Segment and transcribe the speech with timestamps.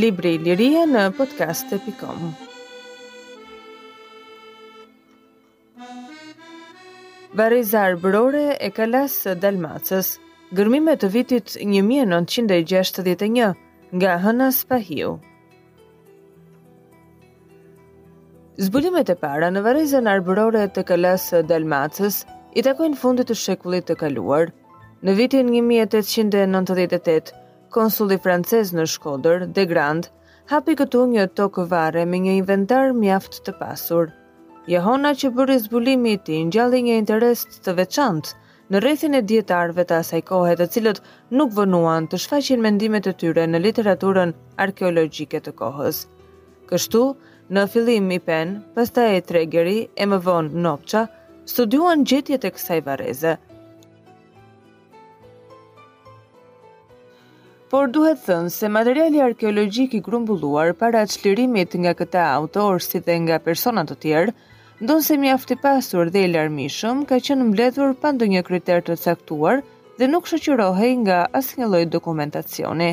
[0.00, 2.30] Libri Liria në podcast e pikomu.
[7.36, 10.14] Varezar Brore e Kalas Dalmacës,
[10.56, 13.50] gërmime të vitit 1961
[14.00, 15.10] nga Hëna Spahiu.
[18.56, 22.22] Zbulimet e para në Varezan Arbrore të Kalas Dalmacës
[22.60, 24.48] i takojnë fundit të shekullit të kaluar.
[25.04, 27.36] Në vitin 1898,
[27.74, 30.06] konsulli francez në Shkodër, De Grand,
[30.50, 34.10] hapi këtu një tokë vare me një inventar mjaft të pasur.
[34.70, 38.34] Jehona që bëri zbulimi i tij ngjalli një interes të veçantë
[38.70, 41.00] në rrethin e dietarëve të asaj kohe, të cilët
[41.34, 46.04] nuk vënuan të shfaqin mendimet e tyre në literaturën arkeologjike të kohës.
[46.70, 47.04] Kështu,
[47.50, 51.06] në fillim i pen, pastaj e tregeri e më vonë Nopça,
[51.50, 53.38] studiuan gjetjet e kësaj vareze.
[57.70, 63.14] por duhet thënë se materiali arkeologjik i grumbulluar para çlirimit nga këta autor si dhe
[63.26, 64.32] nga persona të tjerë,
[64.82, 69.62] ndonse mjaft i pasur dhe i larmishëm, ka qenë mbledhur pa ndonjë kriter të caktuar
[70.00, 72.90] dhe nuk shoqërohej nga asnjë lloj dokumentacioni.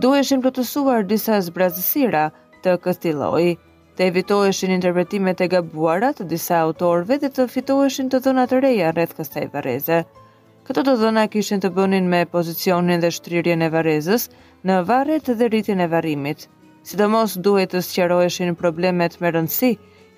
[0.00, 2.24] të plotësuar disa zbrazësira
[2.64, 3.52] të këtij lloji,
[3.96, 8.90] të evitoheshin interpretimet e gabuara të disa autorëve dhe të fitoheshin të dhëna të reja
[8.94, 9.98] rreth kësaj varreze.
[10.02, 10.20] Në
[10.62, 14.26] Këto të dhëna kishin të bënin me pozicionin dhe shtrirjen e varezës
[14.70, 16.44] në varet dhe rritin e varimit.
[16.86, 19.70] Sidomos duhet të sqaroheshin problemet me rëndësi,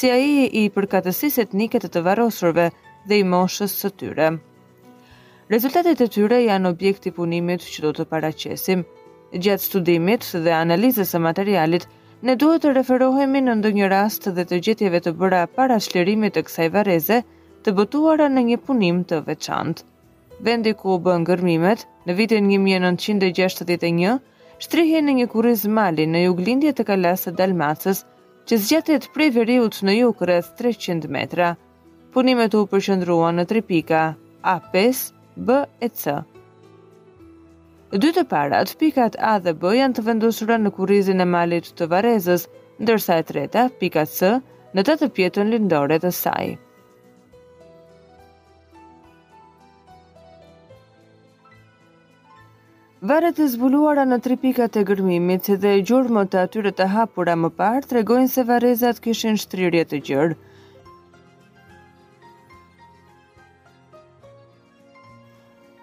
[0.00, 2.68] si a i i përkatësis etnike të të varosurve
[3.10, 4.28] dhe i moshës së tyre.
[5.50, 8.86] Rezultatet e tyre janë objekti punimit që do të paracesim.
[9.34, 11.88] Gjatë studimit dhe analizës e materialit,
[12.22, 16.38] ne duhet të referohemi në ndë një rast dhe të gjetjeve të bëra para shlerimit
[16.38, 19.87] të kësaj vareze të botuara në një punim të veçantë
[20.40, 24.18] vendi ku u bën gërmimet, në vitin 1961,
[24.62, 28.04] shtrihen në një kuriz mali në juglindje të kalasë të Dalmacës,
[28.48, 31.50] që zgjatet prej veriut në jug rreth 300 metra.
[32.14, 34.02] Punimet u përqendruan në tre pika:
[34.54, 35.02] A5,
[35.36, 36.16] B e C.
[37.96, 42.46] Dytë parat, pikat A dhe B janë të vendosura në kurrizin e malit të Varrezës,
[42.78, 44.36] ndërsa e treta, pika C,
[44.76, 46.54] në të të pjetën lindore të saj.
[53.00, 57.50] Varet e zbuluara në tri pikat e gërmimit dhe gjurmë të atyre të hapura më
[57.58, 60.36] parë tregojnë se varezat kishin shtrirje të gjërë.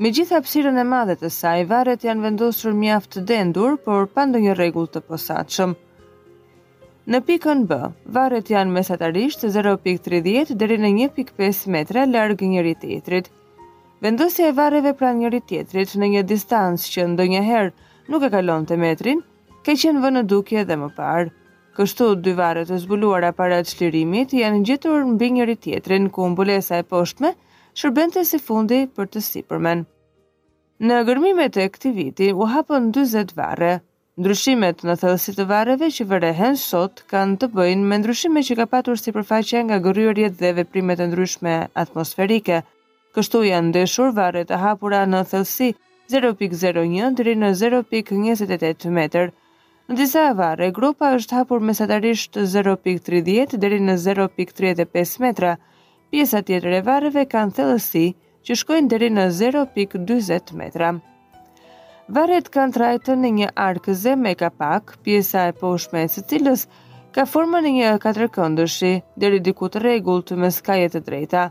[0.00, 4.24] Me gjitha pësiren e madhe të saj, varet janë vendosur mjaft të dendur, por pa
[4.26, 5.76] ndonjë rregull të posaçëm.
[7.12, 7.76] Në pikën B,
[8.16, 13.28] varet janë mesatarisht 0.30 deri në 1.5 metra larg njëri tjetrit.
[13.32, 13.40] Të
[14.02, 17.68] Vendosja e varreve pranë njëri tjetrit në një distancë që ndonjëherë
[18.14, 19.20] nuk e kalon të metrin,
[19.66, 21.28] ka qenë në dukje dhe më parë.
[21.78, 26.88] Kështu dy varre të zbuluara para çlirimit janë gjetur mbi njëri tjetrin ku mbulesa e
[26.90, 27.30] poshtme
[27.78, 29.84] shërbente si fundi për të sipërmen.
[30.88, 33.72] Në gërmimet e këtij viti u hapën 40 varre.
[34.18, 38.66] Ndryshimet në thellësi të varreve që vërehen sot kanë të bëjnë me ndryshime që ka
[38.74, 42.60] patur sipërfaqe nga gërryrjet dhe veprimet e ndryshme atmosferike.
[43.16, 45.66] Kështu janë ndeshur varret e hapura në thellësi
[46.12, 49.26] 0.01 deri në 0.28 metër.
[49.90, 55.52] Në disa varre, grupa është hapur mesatarisht 0.30 deri në 0.35 metra.
[56.12, 58.06] Pjesa tjetër e varreve kanë thellësi
[58.48, 60.94] që shkojnë deri në 0.40 metra.
[62.16, 66.64] Varet kanë trajtën në një arkëze me kapak, pjesa e poshme e së cilës
[67.12, 68.92] ka formën një katërkëndëshi,
[69.26, 71.50] deri diku të regull të mëskajet të drejta.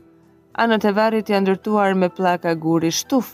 [0.59, 3.29] Anët e varrit janë ndërtuar me pllaka guri shtuf.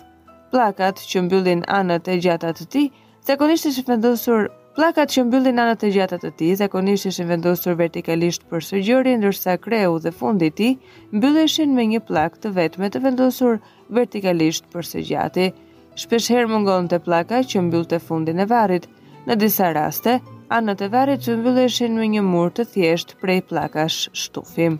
[0.51, 2.87] Pllakat që mbyllin anët e gjata të tij,
[3.25, 4.47] zakonisht ishin vendosur
[4.77, 8.83] pllakat që mbyllin anët e gjata të tij, zakonisht ishin vendosur vertikalisht për së
[9.23, 10.73] ndërsa kreu dhe fundi i tij
[11.11, 13.57] mbylleshin me një pllakë të vetme të vendosur
[13.97, 15.49] vertikalisht për së gjati.
[15.97, 18.85] Shpesh herë mungonte pllaka që mbyllte fundin e varrit.
[19.25, 20.19] Në disa raste,
[20.53, 24.77] anët e varrit që mbylleshin me një mur të thjeshtë prej pllakash shtufim.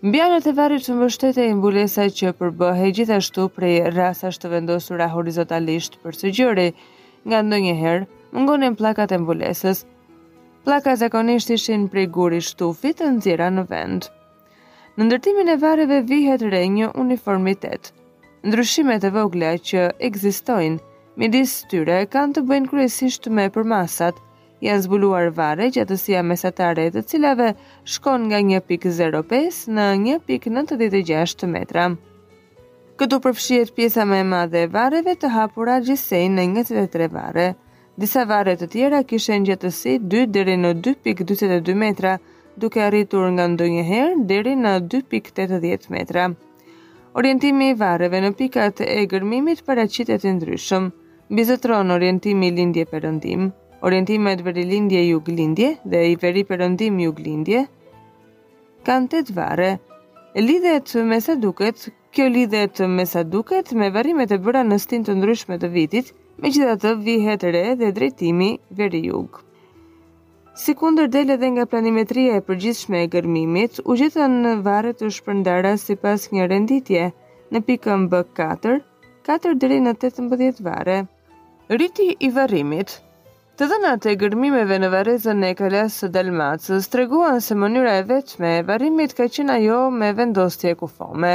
[0.00, 5.98] Mbjanët e varit të mbështete e mbulesa që përbëhe gjithashtu prej rrasash të vendosura horizontalisht
[6.00, 6.64] për së gjëri,
[7.28, 9.82] nga ndo njëherë, mëngonin plakat e mbulesës.
[10.64, 14.02] plakat zakonisht ishin prej guri shtufit të nëzira në vend.
[14.96, 17.92] Në ndërtimin e vareve vihet re një uniformitet.
[18.48, 20.80] Ndryshimet e vogla që egzistojnë,
[21.20, 24.16] midis tyre kanë të bëjnë kryesisht me përmasat,
[24.64, 27.48] janë zbuluar vare gjatësia mesatare të cilave
[27.92, 29.86] shkon nga 1.05 në
[30.18, 31.86] 1.96 metra.
[33.00, 37.46] Këtu përfshihet pjesa më e madhe e vareve të hapura gjithsej në tre vare.
[38.00, 42.18] Disa vare të tjera kishen gjatësi 2 deri në 2.42 metra,
[42.56, 46.28] duke arritur nga ndonjëherë deri në 2.80 metra.
[47.14, 50.90] Orientimi i varreve në pikat e gërmimit paraqitet i ndryshëm.
[51.32, 53.48] Bizetron orientimi lindje perëndim
[53.82, 57.62] orientimet verilindje juglindje dhe i veri përëndim juglindje,
[58.86, 59.68] kanë të të vare,
[60.36, 65.04] lidhet me sa duket, kjo lidhet me sa duket me varimet e bëra në stin
[65.06, 66.10] të ndryshme të vitit,
[66.40, 68.50] me gjitha të vihet re dhe drejtimi
[68.80, 69.40] veri jug.
[70.60, 75.08] Si kunder dele dhe nga planimetria e përgjithshme e gërmimit, u gjithën në vare të
[75.16, 77.06] shpërndara si pas një renditje
[77.54, 78.76] në pikën B4,
[79.30, 80.98] 4 dhe në 18 vare.
[81.70, 82.98] Rriti i varimit
[83.60, 88.50] Të dhënat e gërmimeve në varezën e kalasë së Dalmacës treguan se mënyra e veçme
[88.58, 91.32] e varrimit ka qenë ajo me vendostje kufome.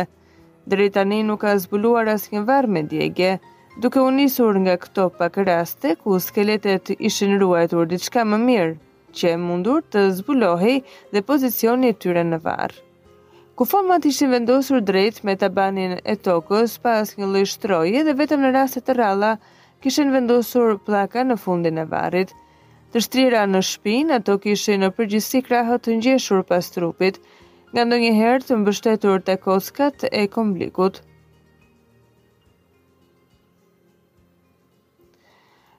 [0.65, 3.35] Deri tani nuk ka zbuluar asnjë varr me djegje,
[3.77, 8.73] duke u nisur nga këto pak raste ku skeletet ishin ruajtur diçka më mirë
[9.19, 10.79] që e mundur të zbulohi
[11.13, 12.79] dhe pozicioni tyre në varë.
[13.61, 18.89] Kufomat ishin vendosur drejt me tabanin e tokës pas një lëjshtroje dhe vetëm në rastet
[18.89, 19.31] të ralla
[19.85, 22.31] kishin vendosur plaka në fundin e varrit.
[22.91, 27.19] Të shtrira në shpinë ato kishin në përgjithësi krahët të ngjeshur pas trupit,
[27.73, 31.03] nga ndonjëherë të mbështetur te kockat e komplikut.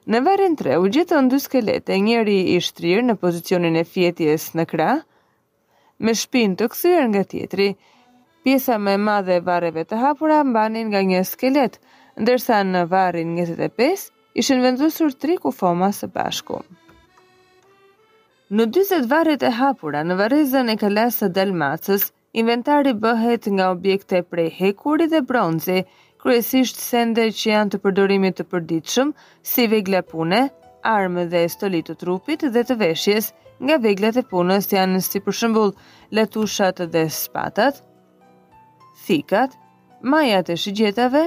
[0.07, 4.67] Në varin tre, u gjetën dy skelete, njëri i shtrirë në pozicionin e fjetjes në
[4.71, 5.01] krah,
[6.05, 7.73] me shpin të kthyer nga tjetri.
[8.45, 11.81] Pjesa më e madhe e varreve të hapura mbanin nga një skelet,
[12.17, 14.07] ndërsa në varin 25
[14.41, 16.59] ishin vendosur tri kufoma së bashku.
[18.57, 22.07] Në 20 varet e hapura në varezën e kalasë së Dalmacës,
[22.41, 25.81] inventari bëhet nga objekte prej hekuri dhe bronzi,
[26.23, 29.11] kryesisht sende që janë të përdorimit të përditshëm,
[29.51, 30.39] si vegla pune,
[30.97, 33.29] armë dhe stoli të trupit dhe të veshjes,
[33.65, 35.75] nga vegla e punës janë si për shembull
[36.17, 37.81] letushat dhe spatat,
[39.05, 39.55] thikat,
[40.13, 41.25] majat e shigjetave,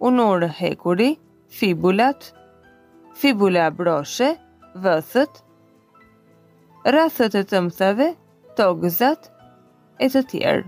[0.00, 1.16] unur hekuri,
[1.48, 2.32] fibulat,
[3.14, 4.36] fibula broshe,
[4.84, 5.42] vëthët,
[6.94, 8.08] rathët e të mëthave,
[8.58, 9.30] togëzat,
[9.98, 10.66] e të tjerë.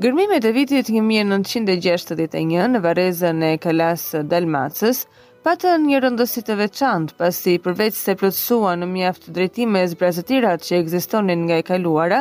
[0.00, 5.02] Gërmimet e vitit 1961 në varezën e kalasë Dalmacës,
[5.40, 10.80] patën një rëndësi të veçantë, pasi përveç se plotësuan në mjaft drejtime e zbrazëtira që
[10.82, 12.18] ekzistonin nga e kaluara,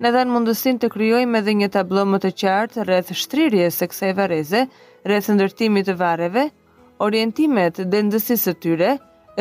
[0.00, 4.12] na dhanë mundësinë të krijojmë edhe një tablo më të qartë rreth shtrirjes së kësaj
[4.20, 4.62] varreze,
[5.10, 6.46] rreth ndërtimit të varreve,
[7.08, 8.94] orientimet dhe ndësisë së tyre,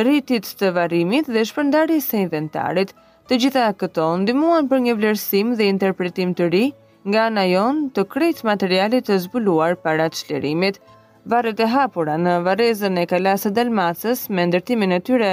[0.03, 2.91] rritit të varrimit dhe shpërndarjes së inventarit.
[3.31, 6.65] Të gjitha këto ndihmuan për një vlerësim dhe interpretim të ri
[7.07, 10.81] nga anajon të krejt materialit të zbuluar para të shlerimit,
[11.31, 15.29] varet e hapura në varezën e kalasë dalmacës me ndërtimin e tyre,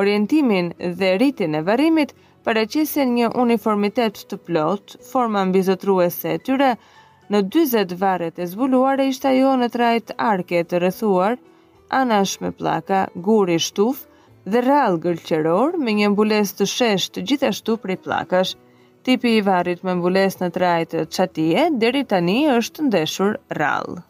[0.00, 2.10] orientimin dhe rritin e varimit,
[2.46, 6.72] pareqesin një uniformitet të plot, forma mbizotruese e tyre,
[7.30, 11.38] në 20 varet e zbuluare ishte ajo në trajt arke të rëthuar,
[12.00, 14.02] anash me plaka, guri shtuf
[14.52, 18.56] dhe rral gëllqeror me një mbules të shesh të gjithashtu prej plakash.
[19.02, 24.02] Tipi i varit me mbules në trajt të qatije, deri tani është ndeshur rral.